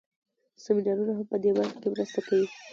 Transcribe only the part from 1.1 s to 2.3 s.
هم په دې برخه کې مرسته